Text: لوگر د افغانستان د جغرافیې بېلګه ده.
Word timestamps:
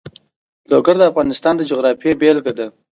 لوگر 0.71 0.95
د 0.99 1.03
افغانستان 1.11 1.53
د 1.57 1.61
جغرافیې 1.69 2.11
بېلګه 2.19 2.53
ده. 2.57 2.67